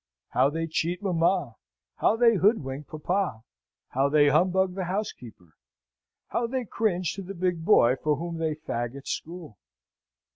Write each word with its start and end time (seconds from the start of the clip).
How 0.29 0.49
they 0.49 0.65
cheat 0.65 1.03
mamma! 1.03 1.57
how 1.97 2.15
they 2.15 2.33
hoodwink 2.37 2.87
papa! 2.87 3.43
how 3.89 4.09
they 4.09 4.29
humbug 4.29 4.73
the 4.73 4.85
housekeeper! 4.85 5.55
how 6.29 6.47
they 6.47 6.65
cringe 6.65 7.13
to 7.13 7.21
the 7.21 7.35
big 7.35 7.63
boy 7.63 7.97
for 7.97 8.15
whom 8.15 8.39
they 8.39 8.55
fag 8.55 8.95
at 8.95 9.07
school! 9.07 9.59